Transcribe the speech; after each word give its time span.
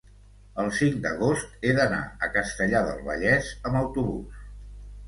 el 0.63 0.69
cinc 0.77 0.95
d'agost 1.03 1.53
he 1.69 1.75
d'anar 1.81 2.01
a 2.07 2.31
Castellar 2.39 2.85
del 2.89 3.05
Vallès 3.11 3.55
amb 3.71 3.83
autobús. 3.85 4.43